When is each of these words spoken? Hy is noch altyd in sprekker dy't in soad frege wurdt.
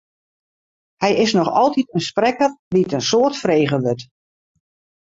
Hy 1.01 1.11
is 1.25 1.31
noch 1.39 1.51
altyd 1.61 1.87
in 1.97 2.05
sprekker 2.09 2.51
dy't 2.73 2.95
in 2.97 3.07
soad 3.11 3.33
frege 3.41 3.77
wurdt. 3.83 4.07